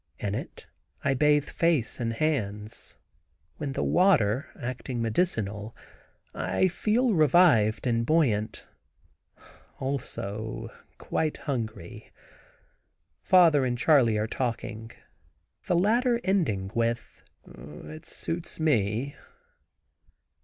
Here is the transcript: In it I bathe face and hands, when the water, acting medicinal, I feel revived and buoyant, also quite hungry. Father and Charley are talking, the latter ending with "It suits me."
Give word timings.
In 0.17 0.33
it 0.33 0.65
I 1.03 1.13
bathe 1.13 1.45
face 1.47 1.99
and 1.99 2.13
hands, 2.13 2.97
when 3.57 3.73
the 3.73 3.83
water, 3.83 4.47
acting 4.59 4.99
medicinal, 4.99 5.75
I 6.33 6.69
feel 6.69 7.13
revived 7.13 7.85
and 7.85 8.03
buoyant, 8.03 8.65
also 9.79 10.71
quite 10.97 11.37
hungry. 11.45 12.09
Father 13.21 13.63
and 13.63 13.77
Charley 13.77 14.17
are 14.17 14.25
talking, 14.25 14.89
the 15.67 15.75
latter 15.75 16.19
ending 16.23 16.71
with 16.73 17.23
"It 17.45 18.07
suits 18.07 18.59
me." 18.59 19.15